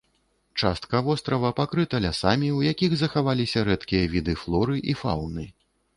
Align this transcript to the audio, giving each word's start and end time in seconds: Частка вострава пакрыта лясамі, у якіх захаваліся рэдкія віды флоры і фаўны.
Частка 0.61 1.01
вострава 1.07 1.51
пакрыта 1.59 2.01
лясамі, 2.07 2.49
у 2.61 2.65
якіх 2.71 2.97
захаваліся 3.03 3.67
рэдкія 3.69 4.03
віды 4.15 4.33
флоры 4.45 4.75
і 4.95 5.01
фаўны. 5.03 5.45